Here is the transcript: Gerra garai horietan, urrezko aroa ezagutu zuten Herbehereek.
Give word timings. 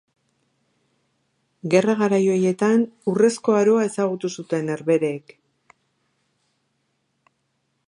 Gerra 1.73 1.95
garai 1.99 2.19
horietan, 2.35 2.87
urrezko 3.13 3.55
aroa 3.59 3.85
ezagutu 3.91 4.33
zuten 4.41 4.73
Herbehereek. 4.77 5.37